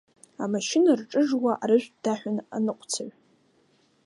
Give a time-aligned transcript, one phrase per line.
[0.43, 3.09] Амашьына рҿыжуа арыжәтә даҳәон аныҟәцаҩ.